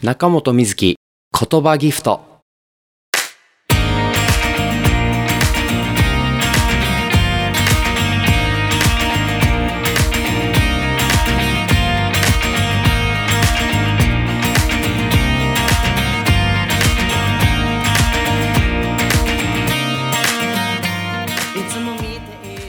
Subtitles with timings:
[0.00, 0.96] 中本瑞希
[1.50, 2.20] 言葉ギフト。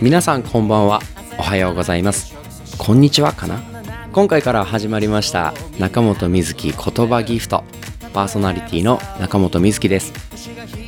[0.01, 0.99] 皆さんこんばんは。
[1.37, 2.35] おはようございます。
[2.79, 3.68] こんにちはかな？
[4.19, 7.63] 今回から始まりました中本瑞希言葉ギフト。
[8.13, 10.11] パーソナリティの中本瑞希です。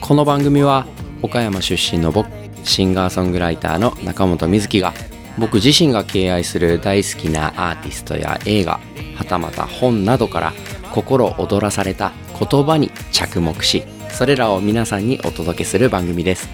[0.02, 0.86] この番組は
[1.22, 2.30] 岡山出身の僕
[2.66, 4.94] シンガーソングライターの中本瑞希が
[5.38, 8.82] 僕自身が敬愛する大好きなアーティストや映画
[9.16, 10.54] はたまた本などから
[10.92, 16.50] 心躍らされた言葉に着目しそれらを皆さんにお届けする番組です。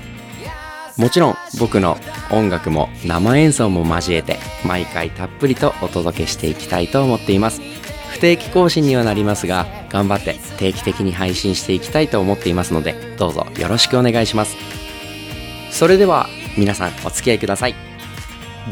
[0.98, 1.98] もちろん僕の
[2.32, 7.62] 音楽も生演奏も交えて毎回たっぷりとお届けしていきたいと思っています。
[8.12, 14.58] 不定期更新にはなりますが頑張って定期的に配信していきたいと思っていますのでどうぞよろしくお願いします。
[15.70, 16.27] それでは
[16.58, 17.76] 皆さんお付き合いください。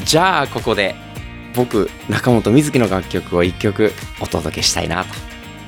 [0.03, 0.95] じゃあここで
[1.55, 5.13] 僕中本瑞希の楽曲を1曲お届けしたいなと。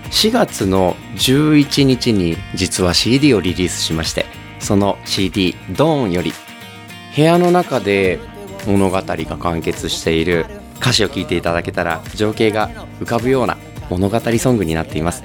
[0.09, 4.25] 4月の11日に実は CD をリリースしまして
[4.59, 6.33] その CD「ドーンより
[7.17, 8.19] 部屋の中で
[8.67, 13.57] 物語が完結している歌詞を聴いていただけたら情景が浮かぶような
[13.89, 15.23] 物語ソングになっています。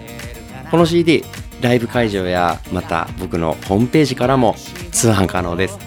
[0.70, 1.22] この CD
[1.60, 4.56] ライブ会場やまた僕のホームページからも
[4.90, 5.78] 通販可能です。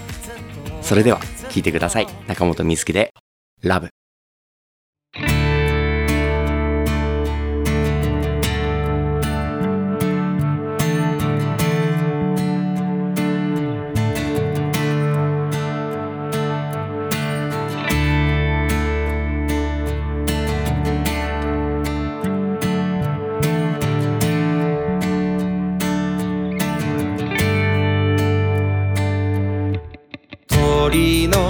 [0.80, 1.18] それでは
[1.50, 2.06] 聴いてください。
[2.28, 3.12] 中本美月で
[3.64, 3.88] 「ラブ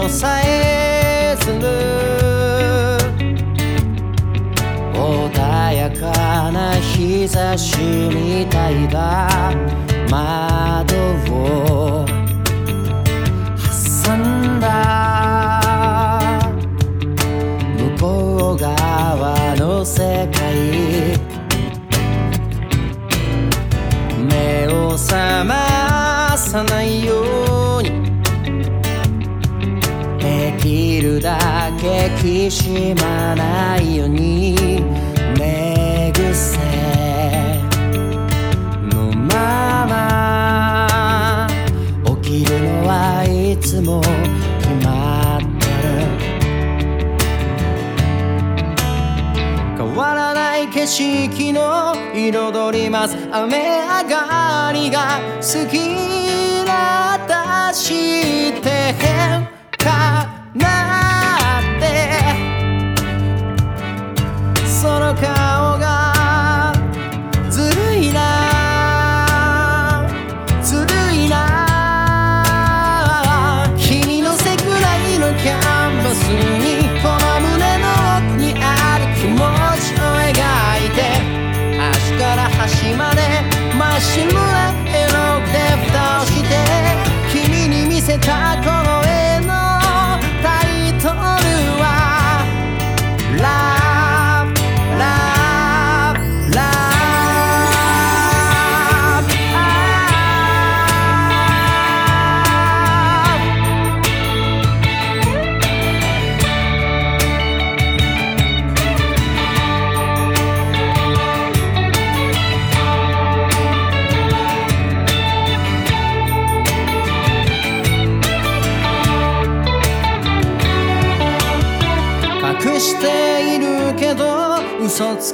[0.08, 1.60] さえずる。
[4.94, 9.85] 穏やかな日差しみたいだ。
[32.46, 34.54] きしまないように
[35.36, 36.58] 寝癖
[38.84, 41.48] のまま
[42.22, 44.00] 起きるのはいつも
[44.60, 45.96] 決まってる
[49.76, 53.16] 変わらない景色の彩ります。
[53.32, 59.48] 雨上がりが好きな私って変
[59.78, 61.05] かない
[65.20, 65.65] 顔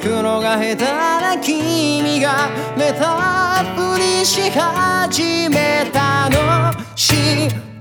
[0.03, 7.72] くのが下手な君がネタふりし始めたの。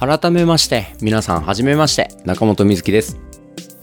[0.00, 3.18] 改めまして皆さんはじめまして中本瑞希です。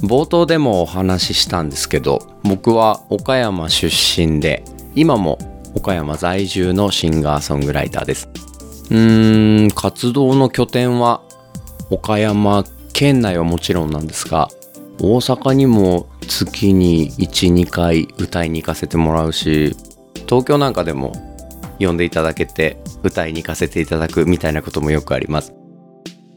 [0.01, 4.63] 冒頭でもお話ししたんですけど僕は岡山出身で
[4.95, 5.37] 今も
[5.73, 8.29] 岡山在住のシンガーソングライターです。
[8.91, 11.21] うーん活動の拠点は
[11.89, 12.63] 岡山
[12.93, 14.47] 県内はもちろんなんですが
[15.01, 19.75] 大阪にも月に12回歌いに行かせてもらうし
[20.29, 21.11] 東京なんかでも
[21.77, 25.53] 呼んでいただけて歌いに行かせていただくみたいなこともよくあります。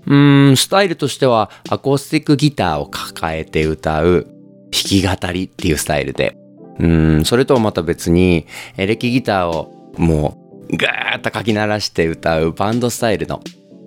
[0.08, 0.16] う
[0.52, 4.26] ん、スタイルとしてはアコースティックギターを抱えて歌う
[4.70, 6.36] 弾き語りっていうスタイルで。
[6.80, 8.46] うん、それとはまた別に
[8.76, 10.38] エレキギターをも
[10.70, 13.42] うガーッとかき鳴らして歌うバンドスタイルの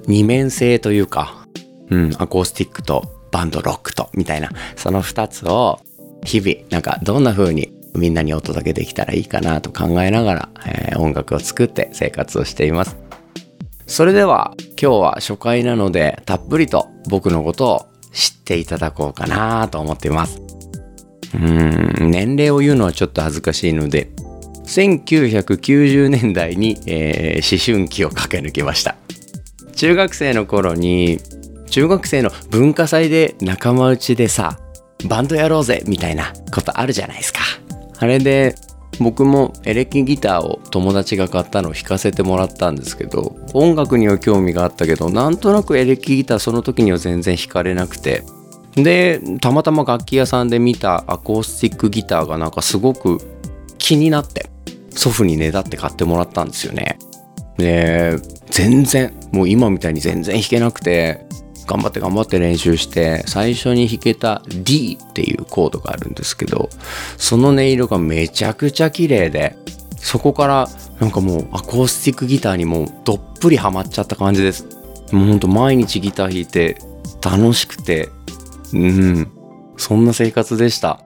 [0.08, 1.48] 二面性というか、
[1.90, 5.80] うん、アコースティックとバンドロックとみたいな、その二つを
[6.26, 12.98] 日々なんかどんな風にみんなにお届けできたらいいかなと考えながら、えー音楽を作って生活をしています。
[13.88, 20.42] それでは今日は初回なのでたっぷりと僕のことを知っていただこうかなと思っています。
[21.34, 24.12] うん、年齢を言うのはちょっと恥ずかしいので、
[24.66, 28.96] 1990年代に、えー思春期を駆け抜けました。
[29.76, 31.20] 中学生の頃に、
[31.70, 34.60] 中学生の文化祭で仲間内でさ、
[35.08, 37.40] バンドやろうぜみたいなことあるじゃないですか。
[37.98, 38.56] あれで
[39.00, 48.24] 僕もエレキギターを友達が買ったのを弾かせてもらったんですけど音楽には興味があったけどなんとなくエレキギターその時には全然弾かれなくて。
[48.76, 53.18] でたまたま楽器屋さんで見たアコースティックギターがなんかすごく
[53.78, 54.50] 気になって
[54.92, 56.98] 祖父にねだって買ってもらったんですよね。
[57.58, 58.18] で
[58.50, 61.26] 全然もう今みたいに全然弾けなくて
[61.72, 66.70] 頑張って頑張って練習して最初に弾けた D っていうコードがあるんですけど
[67.18, 69.56] その音色がめちゃくちゃ綺麗で
[69.96, 70.68] そこから
[71.00, 74.66] なんかもうアコースティックギターにもうどっぷりハマっちゃった感じです。
[75.12, 76.78] もうほんと毎日ギター弾いて
[77.24, 78.10] 楽しくて
[78.74, 79.32] うん
[79.78, 81.00] そんな生活でした。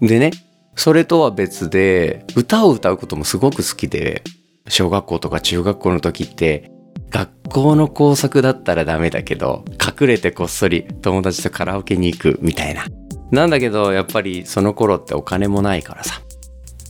[0.00, 0.30] でね
[0.76, 4.22] それとは別で歌を歌うこともすごく好きで
[4.68, 6.70] 小学校とか中学校の時って
[7.10, 12.86] 学校の工作だったらダメだけど隠れてこっそり友達とカラオケに行くみたいな。
[13.30, 16.20] なんだけどやっぱりその頃ってお金もないからさ。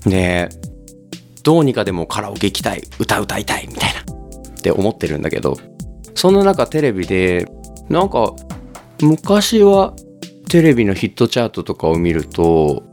[0.07, 0.49] で
[1.43, 4.01] どうにかでもカラオケ行きたい歌歌いたいみたいな。
[4.01, 5.57] って思ってるんだけど
[6.15, 7.49] そんな中テレビで
[7.89, 8.33] なんか
[9.01, 9.95] 昔は
[10.49, 12.85] テレビのヒットチャートとかを見ると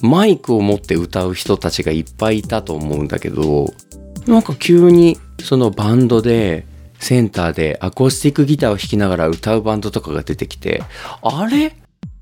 [0.00, 3.66] マイクを持って歌う人たちがいっぱいいたと思うんだけど
[4.28, 6.66] なんか急にそのバンドで
[6.98, 10.82] センターでアコースティックギターを弾きながら歌うバンドとかが出てきて
[11.22, 11.74] あれ？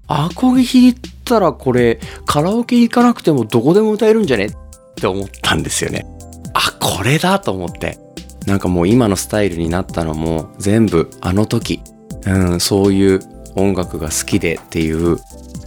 [0.09, 0.95] アコギ弾い
[1.25, 4.47] たらこれカラオケ行かなくてもどこでも歌えるんじゃね？
[4.47, 4.51] っ
[4.95, 6.07] て思ったんですよね。
[6.55, 7.99] あこれだと思って。
[8.47, 11.83] なんかもう今のスタイルになったのも全部あの時、
[12.27, 13.21] うん、そういう
[13.57, 15.19] 音楽が好きでっていう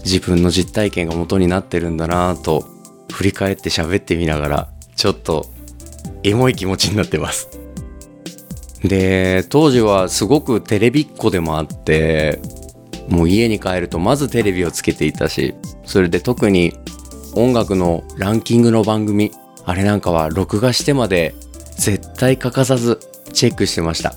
[0.06, 2.64] 自分の実体験が元になってるんだなぁと
[3.12, 5.48] 振り返って喋ってみながらちょっと
[6.24, 7.50] エモい気持ちになってます。
[8.84, 12.40] で当時はすごくテレビっ子でもあって
[13.10, 16.74] もう家に帰るとまずテレビをつけていたしそれで特に
[17.36, 19.32] 音楽のランキングの番組
[19.66, 21.36] あれなんかは録画してまで
[21.76, 23.00] 絶対欠かさず
[23.34, 24.14] チェックしてました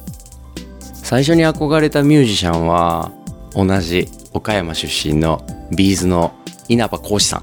[0.93, 3.13] 最初に憧れたミュージシャンは
[3.55, 6.33] 同じ岡山出身の B'z の
[6.69, 7.43] 稲葉浩志さん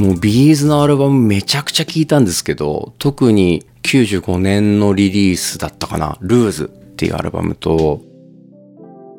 [0.00, 8.00] もう B'z のアルバムめちゃくちゃ聴いたんですけど特に95年のリリースだったかな「LOOSE」っていうアルバムと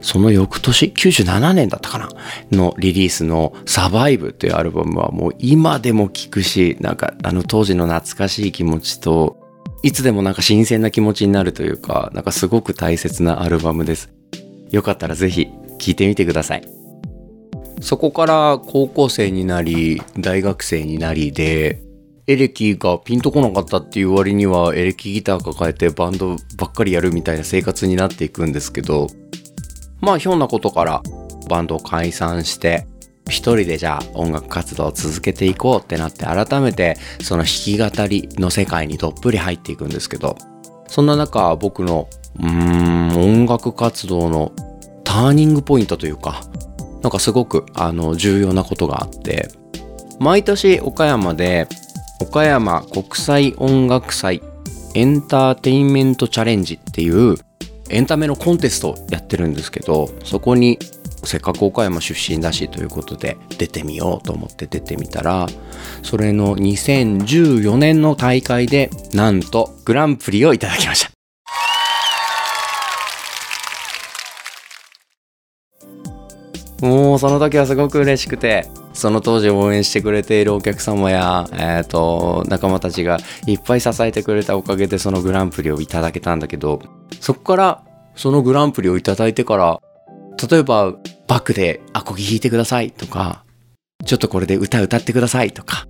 [0.02, 2.10] その翌年97年だったかな
[2.52, 9.38] のリリースの「サバイブ」っていうアルバムはもう今でも聴くしなんかあの当時の懐かしい気持ちと
[9.84, 14.10] いつでもなんか新鮮な気持ちになるというかなんかすごく大切なアルバムです。
[14.72, 15.48] よかったらぜひ
[15.78, 16.81] 聴いてみてください。
[17.82, 21.82] そこから高校生になり大学生になりで
[22.28, 29.08] エレキがピンとこなかったっていう割にはエレキギター抱えてバンドばっかりやるみたいな生活になっていくんですけど
[30.00, 31.02] まあひょんなことから
[31.50, 32.88] バンドを解散して
[33.28, 40.38] 一人でじゃあ音楽活動を続けていこうってなって改めてその弾き語りの世界にどっぷり入っていくんですけど
[40.88, 42.08] そんな中僕の
[42.40, 44.52] うーん音楽活動の
[45.04, 46.44] ターニングポイントというか
[47.02, 49.50] なんかすごくあの重要なことがあって
[50.20, 51.68] 毎年岡山で
[52.20, 54.42] 岡山国際音楽祭
[54.94, 57.36] エンターテインメントチャレンジっていう
[57.90, 60.78] エンタメのコンテストをやってるんですけどそこに
[61.24, 65.48] せっかく岡山出身だしということで出てみようと思って出てみたら
[66.04, 71.11] それの2014年の大会でなんとグランプリをいただきました。
[76.82, 86.82] もうその時はすごく嬉しくてその当時応援してくれているお客様や、えー、と仲間たちがいっぱい支えてくれたおかげでそのグランプリをいただけたんだけど
[87.20, 87.84] そこから
[88.16, 89.80] そのグランプリをいただいてから
[90.50, 90.94] 例えば
[91.28, 93.46] バックでアコギ弾いてくださいとか
[94.06, 95.88] ちょっとこれで歌歌ってくださいとか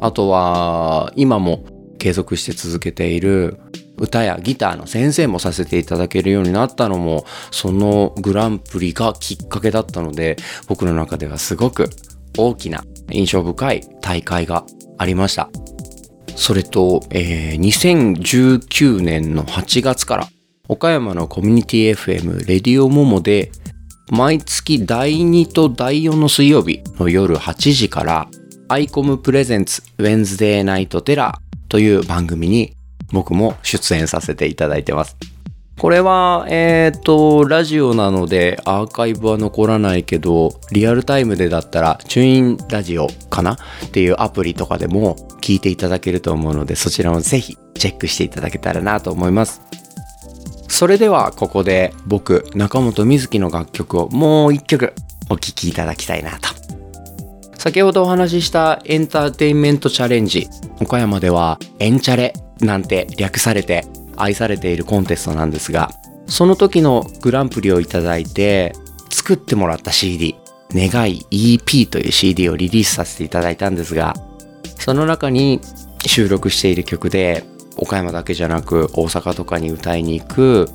[0.00, 1.64] あとは今も
[1.98, 3.60] 継続して続けている
[4.00, 11.90] 歌やギターの先生もさせていただけるようになったのもそのグランプリがきっかけだったので僕の中ではすごく
[12.36, 14.64] 大きな印象深い大会が
[14.98, 15.50] ありました。
[16.36, 20.28] それと、えー、2019年の8月から
[20.68, 23.52] 岡山のコミュニティ FM レディオモモで
[24.10, 28.28] 毎月第2と第4の水曜日の夜8時から
[28.68, 32.72] アイコム presents Wednesday Night Teller という番組に
[33.12, 35.16] 僕も出演させていただいてます。
[35.78, 43.54] これは、えっ、ー、と、ラジオなのでアーカイブは残らないけど、リアルタイムでだったら、 TuneIn Radio かな？
[43.86, 49.62] っていうアプリとかでも聞いていただけると思うので、そちらもぜひチェックしていただけたらなと思います。
[50.68, 54.92] それでは、ここで僕、中本瑞希の楽曲をもう一曲
[55.30, 56.50] お聴きいただきたいなと。
[57.54, 60.46] 先ほどお話ししたエンターテインメントチャレンジ、
[60.80, 63.84] 岡山ではエンチャレなんて略されて
[64.16, 65.90] 愛されているコンテストなんですが、
[66.26, 68.74] その時のグランプリをいただいて、
[69.10, 70.36] 作ってもらった CD、
[70.72, 74.14] 願い EP という CD をリリースさせていただいたんですが、
[74.78, 75.60] その中に
[76.06, 77.44] 収録している曲で、
[77.76, 80.68] 岡山だけじゃなく大阪とかに歌いに行く、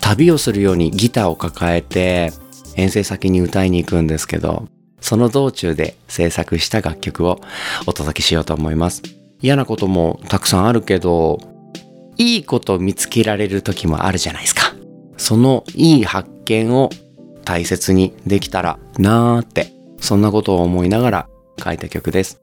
[0.00, 2.32] 旅をするようにギターを抱えて
[2.76, 4.68] 遠征先に歌いに行くんですけど、
[5.00, 7.40] その道中で制作した楽曲を
[7.86, 9.15] お届けしようと思います。
[9.40, 11.38] 嫌なこともたくさんあるけど、
[12.16, 14.74] いいこと見つけられる時もあるじゃないですか。
[15.16, 16.90] そのいい発見を
[17.44, 21.28] 大切にできたらなーって、そんなことを思いながら
[21.62, 22.40] 書いた曲です。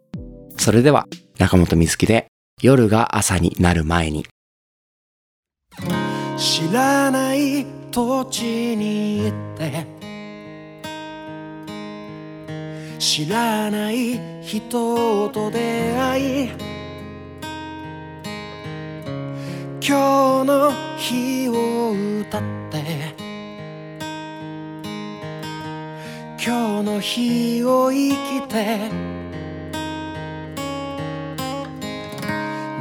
[0.57, 1.07] それでは、
[1.39, 2.27] 中本美月で
[2.61, 4.25] 夜が朝になる前に。
[6.37, 9.85] 知らない土地に行って
[12.99, 16.49] 知らない人と出会い
[19.85, 23.13] 今日の日を歌って。
[26.41, 28.89] 今日の日を生きて。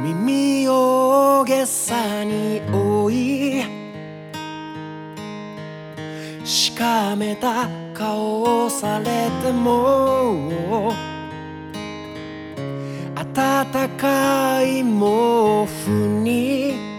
[0.01, 3.65] 耳を大げさに追い。
[6.45, 10.93] しかめた顔をされても。
[13.33, 15.89] 暖かい毛布
[16.23, 16.92] に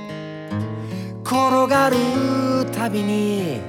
[1.35, 1.97] 転がる
[2.71, 3.61] たびに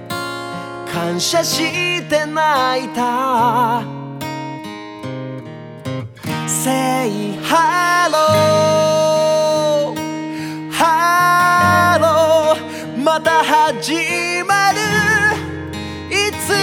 [0.85, 3.81] 感謝して泣いた。
[6.47, 8.17] Say hello
[10.69, 12.55] hello
[13.03, 14.77] また始まる。
[16.11, 16.53] いつ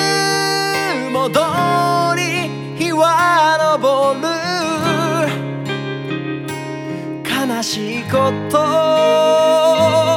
[1.12, 1.40] も通
[2.16, 4.28] り日は昇る。
[7.49, 10.12] 悲しいこと。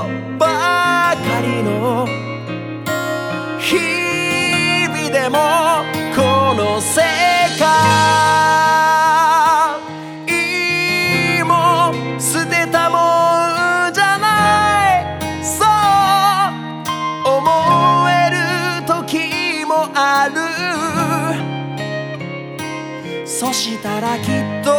[23.56, 24.26] したらきっ
[24.66, 24.70] と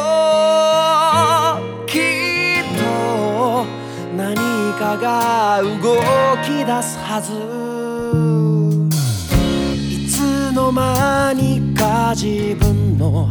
[1.86, 3.64] きっと
[4.14, 4.36] 何
[4.78, 5.96] かが動
[6.44, 7.32] き出すはず。
[9.80, 13.30] いつの間にか自分の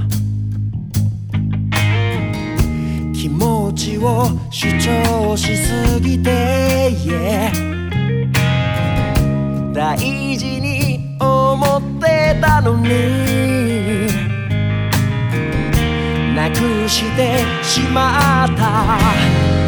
[3.13, 7.51] 気持ちを主張しすぎて、yeah
[9.71, 13.74] 大事に思ってたのに。
[16.35, 16.55] なく
[16.89, 19.64] してしまった。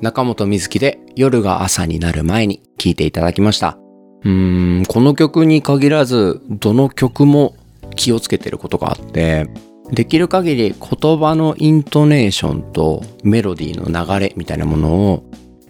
[0.00, 3.78] 中本瑞希で夜が朝になる前に聴いていただきました。
[4.22, 7.54] うーん、この曲に限らず、どの曲も
[7.94, 9.48] 気をつけてることがあって、
[9.90, 15.24] できる限り言葉のイントネーションとメロディーの流れみたいなものを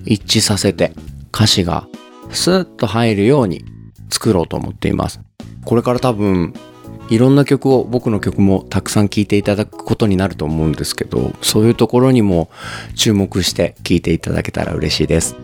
[0.04, 0.92] 一致させて
[1.34, 1.86] 歌詞が
[2.30, 3.64] スッと入るように
[4.10, 5.20] 作ろうと思っています。
[5.64, 6.54] これから多分
[7.08, 12.50] いろんな曲を僕の曲もたくさん聴いていただくことになると思うんですけどそういうところにも
[12.94, 15.36] 注目して聴いていただけたら嬉しいです。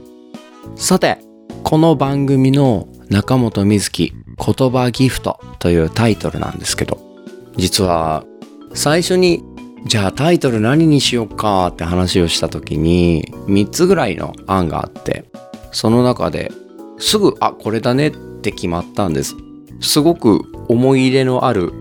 [0.77, 1.19] さて
[1.63, 6.99] この番組の中本瑞希言葉ギフトというタイトルなんですけど
[7.57, 8.25] 実は
[8.75, 9.45] 最初に
[9.85, 15.25] じゃあタイトル何にしようかって話をした時に3つぐらいの案があって
[15.73, 16.51] その中で
[16.99, 19.35] すぐあこれだねって決まったんです。
[19.83, 21.73] すごく思い入れのある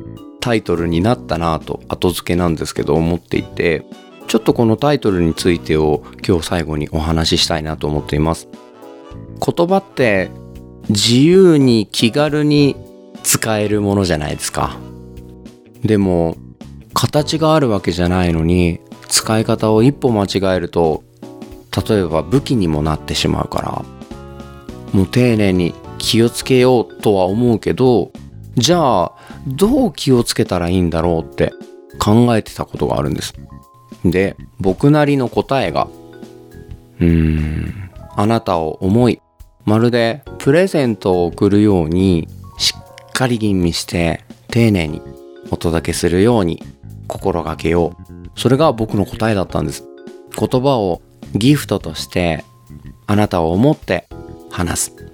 [0.41, 3.85] タイトルになったなぁと後付けなんですけど思っていて
[4.27, 8.47] ちょっとこのタイトルについてを今日最後にお話ししたいなと思っています。
[9.45, 10.29] 言葉って
[10.89, 12.75] 自由に気軽に
[13.23, 14.77] 使えるものじゃないですか。
[15.83, 16.37] でも
[16.93, 21.03] 形があるわけじゃないのに使い方を一歩間違えると
[21.87, 23.85] 例えば武器にもなってしまうから
[24.93, 28.11] もう丁寧に気をつけようとは思うけど、
[28.55, 29.11] じゃあ、
[29.47, 31.53] どう気をつけたらいいんだろうって
[31.99, 33.33] 考えてたことがあるんです。
[34.03, 35.87] で、僕なりの答えが、
[36.99, 39.21] うーん、あなたを思い、
[39.63, 45.01] まるでプレゼントを贈るように、しっかり吟味して、丁寧に
[45.51, 46.63] お届けするように
[47.07, 48.29] 心がけよう。
[48.35, 49.85] それが僕の答えだったんです。
[50.37, 51.01] 言葉を
[51.35, 52.43] ギフトとして、
[53.05, 54.07] あなたを思って
[54.49, 55.10] 話す。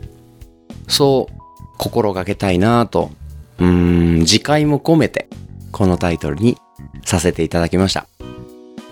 [0.88, 1.38] そう
[1.78, 3.12] 心がけたいなと、
[3.60, 5.28] うーん、次回も込めて、
[5.72, 6.58] このタイトルに
[7.06, 8.08] させていただきました。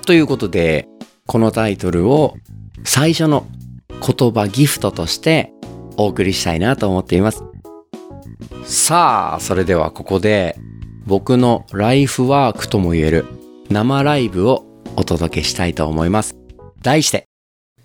[0.05, 0.87] ということで、
[1.25, 2.35] このタイトルを
[2.83, 3.47] 最初の
[3.89, 5.51] 言葉ギフトとして
[5.97, 7.43] お送りしたいなと思っています。
[8.63, 10.57] さあ、それではここで
[11.05, 13.25] 僕のライフワークとも言える
[13.69, 16.35] 生ライブをお届けしたいと思います。
[16.81, 17.25] 題して、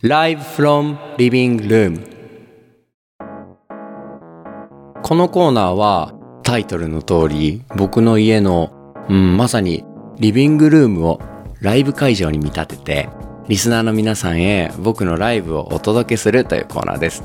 [0.02, 2.19] Live from Living Room
[5.02, 8.72] このコーナーはタイトルの通り僕の家の、
[9.08, 9.84] うん、まさに
[10.18, 11.20] リビングルームを
[11.60, 13.08] ライブ会場に見立てて
[13.48, 17.24] リスナーの皆さんへ僕のライブをお届けするというコーナーです。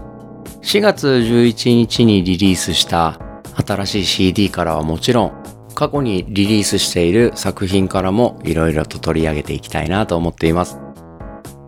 [0.62, 3.20] 4月11日にリリースした
[3.66, 5.44] 新しい CD からはもちろん
[5.76, 10.80] 過去にリリースしている作品からも色々と取り上げていきたいなと思っています。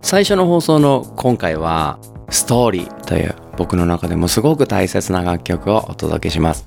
[0.02, 6.66] 最初の放送の今回はストーリーという僕の中でもすごく大切な楽曲をお届けします。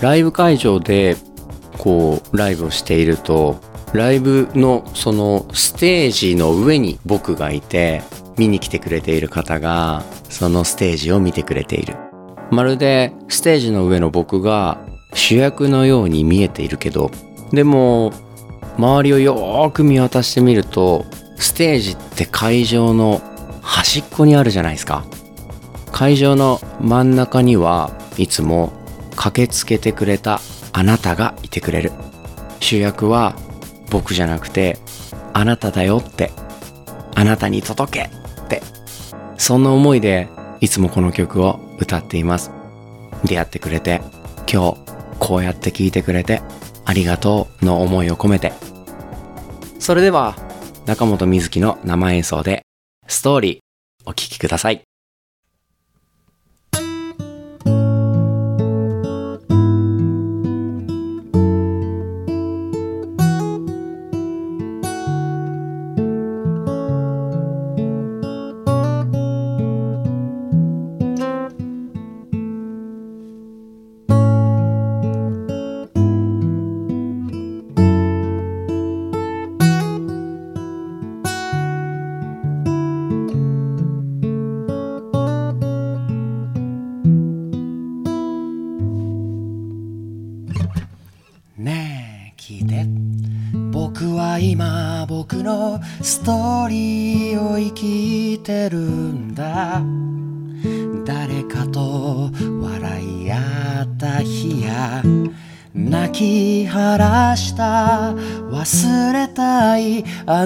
[0.00, 1.16] ライブ会場で
[1.78, 3.60] こうライブをしていると
[3.92, 8.02] ライブのそのステージの上に僕がいて
[8.36, 11.96] 見に来てくれている方がそのステージを見てくれている。
[12.50, 14.78] まるでステージの上の僕が
[15.14, 17.10] 主役のように見えているけど
[17.50, 18.12] でも
[18.78, 21.04] 周りをよーく見渡してみると
[21.36, 23.20] ステージって会場の
[23.62, 25.04] 端っこにあるじゃないですか。
[25.90, 28.72] 会場の真ん中にはいつも
[29.16, 30.40] 駆けつけてくれた
[30.72, 31.92] あなたがいてくれる。
[32.60, 33.36] 主役は
[33.90, 34.78] 僕じゃなくて
[35.32, 36.30] あなただよって。
[37.14, 38.10] あなたに届け
[38.44, 38.62] って。
[39.38, 40.28] そんな思いで
[40.60, 42.50] いつもこの曲を歌っています。
[43.24, 44.00] 出会ってくれて
[44.50, 44.78] 今日
[45.18, 46.42] こうやって聴いてくれて
[46.84, 48.52] ありがとうの思いを込めて。
[49.78, 50.36] それでは
[50.86, 52.64] 中本瑞希の生演奏で
[53.06, 53.58] ストーリー、
[54.04, 54.82] お聴きください。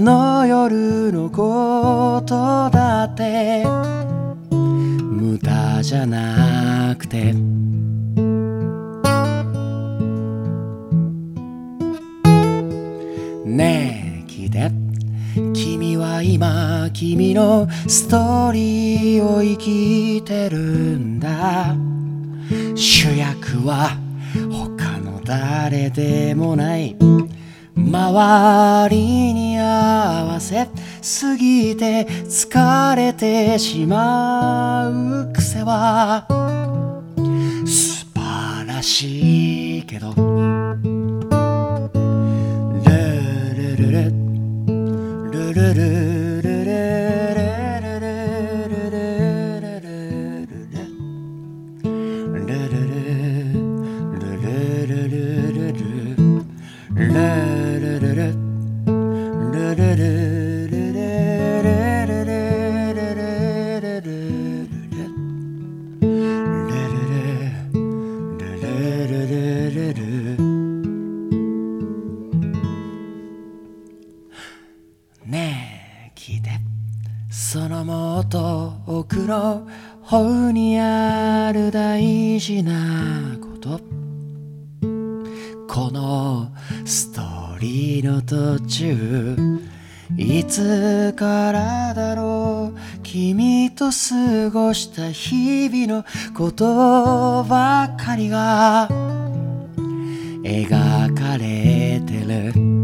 [0.00, 3.64] の夜のことだって。
[4.50, 7.32] 無駄じゃなくて。
[13.44, 14.70] ねえ聞いて。
[15.54, 21.74] 君は今君のストーリーを生きてるんだ。
[22.74, 23.96] 主役は
[24.50, 26.96] 他の誰でもない。
[27.76, 29.45] 周りに
[29.76, 30.68] 幸せ。
[31.02, 36.26] すぎて疲れてしまう癖は
[37.66, 41.35] 素晴らしいけど。
[88.66, 89.36] 中
[90.16, 98.88] いつからだろう君と過ごした日々のことばかりが
[100.42, 102.75] 描かれてる。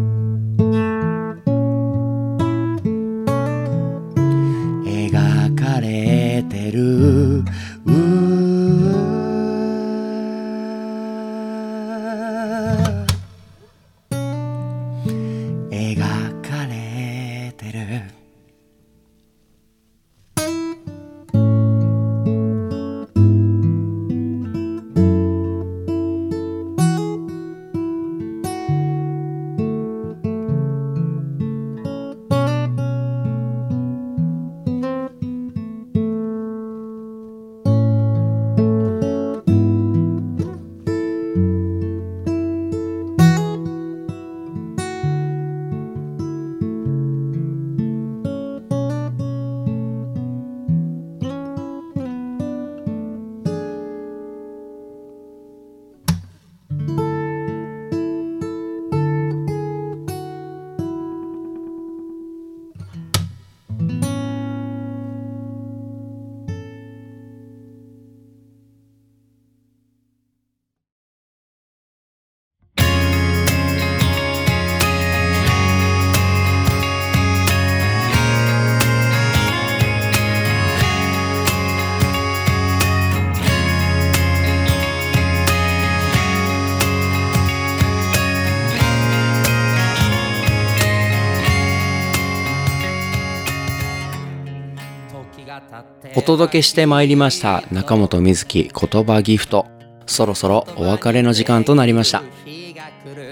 [96.15, 99.67] お届けしてまいりました中本瑞希言葉ギフト。
[100.07, 102.23] そろそろお別れの時間となりました。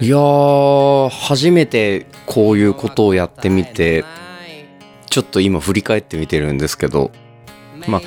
[0.01, 4.05] いやー初めてこういうことをやってみて
[5.11, 7.11] ちょっと今振り返ってみてるんですけど
[7.87, 8.01] まあ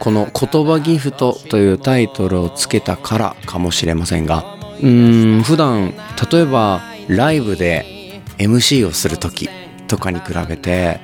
[0.00, 5.92] この「言葉ギフト」というタイトルをつけたからかもしれませんがうーん普段
[6.32, 9.50] 例えばライブで MC をする時
[9.86, 11.00] とかに比べて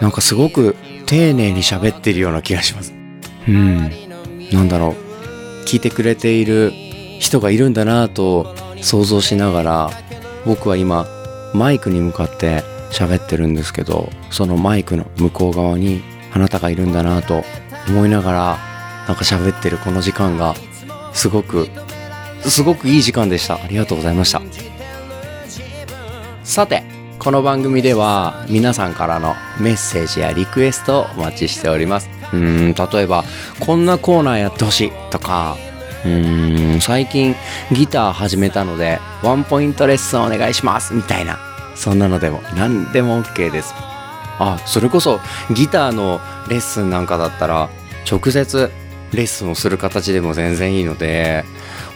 [0.00, 0.74] なんかすごく
[1.06, 2.94] 丁寧に喋ってるような気がします。
[3.48, 3.90] うん。
[4.52, 5.64] なんだろう。
[5.64, 6.72] 聞いてくれている
[7.18, 9.90] 人がいるんだなと想像しながら
[10.44, 11.06] 僕は今
[11.54, 17.42] マイクに向かって喋ってるんですけどそのマイクの向こう側にあなたがいるんだなと
[17.88, 18.58] 思いながら
[19.08, 20.54] なんか喋ってるこの時間が
[21.12, 21.68] すごく
[22.42, 23.56] すごくいい時間でした。
[23.56, 24.40] ありがとうございました。
[26.44, 26.84] さて
[27.18, 32.08] この番組では皆さんからのメッセージやリクエストをお待ちしております。
[32.32, 33.24] うん例えば
[33.60, 35.56] こんなコーナーやってほしいとか
[36.04, 37.34] うん最近
[37.72, 41.38] ギター始めたのでワンポイントレッスンお願いしますみたいな
[41.76, 43.74] そんなのでも何でも OK です。
[44.38, 45.20] あそれこそ
[45.54, 47.70] ギターのレッスンなんかだったら
[48.10, 48.70] 直接
[49.12, 51.44] レッスンをする形でも全然いいので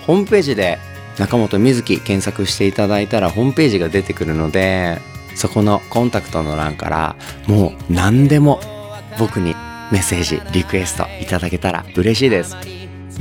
[0.06, 0.78] ホームページで
[1.18, 4.98] 中本瑞希検索していただいたらホームページが出てくるので
[5.34, 7.16] そこのコンタクトの欄から
[7.46, 8.60] もう何でも
[9.18, 9.54] 僕に
[9.92, 12.56] メッセージリクエストいただけたら嬉しいです。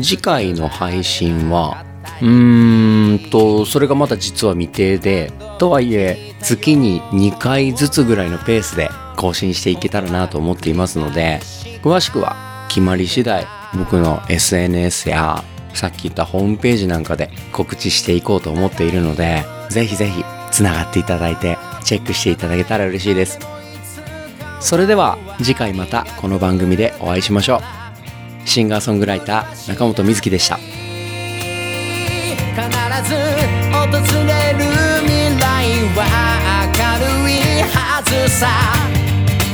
[0.01, 1.83] 次回の配信は
[2.21, 11.39] うーんとそれがまだ実は未定でとはいえ月に2回ずつぐらいのペースで更新していけたらなと思っていますので
[11.83, 12.35] 詳しくは
[12.69, 13.45] 決まり次第
[13.77, 15.43] 僕の SNS や
[15.73, 23.39] さっき言ったホームページなんかで告知していこうと思っているのでぜひぜひつながっていただいてチェックしていただけたら嬉しいです。
[24.59, 27.62] それでは次回またこの番組でお会いしましょ
[28.45, 28.47] う。
[28.47, 30.57] シンガーソングライター中本瑞希でした。
[30.57, 30.67] 必
[33.07, 33.15] ず
[33.71, 33.85] 訪
[34.25, 34.59] れる
[35.05, 35.45] 未来
[35.95, 35.99] は
[36.67, 36.79] 明
[37.25, 38.47] るいはずさ。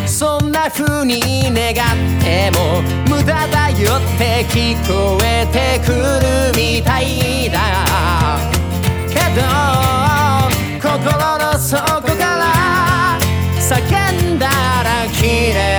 [0.08, 1.20] そんな風に
[1.52, 5.98] 願っても無駄だよって聞こえてくる
[6.56, 7.60] みたいだ。
[9.10, 10.05] けど
[10.96, 13.20] 心の底から
[13.60, 15.75] 叫んだら綺麗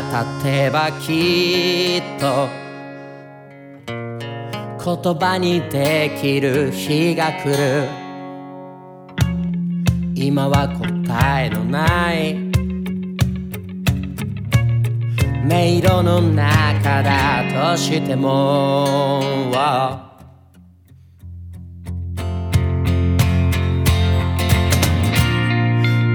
[0.00, 2.48] が経てばきっと
[5.04, 7.88] 言葉にできる日が来る。
[10.14, 12.34] 今は答えのない。
[15.44, 19.20] 迷路の中だとしても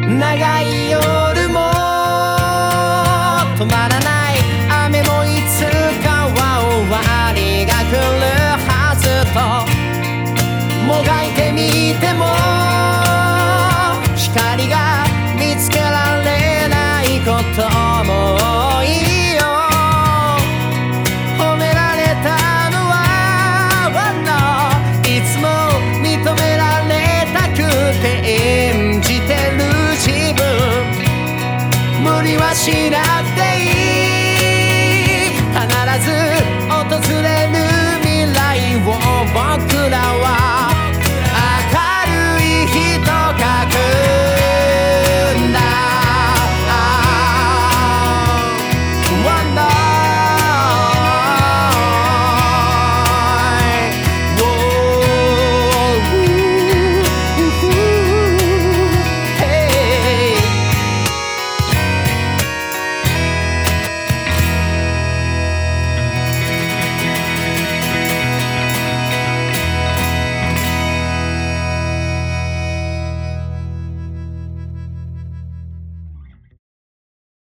[0.09, 1.96] 長い夜も
[3.57, 4.35] 止まらない
[4.85, 5.65] 雨もいつ
[6.05, 7.97] かは終わりが来る
[8.69, 9.39] はずと
[10.85, 12.46] もがいてみても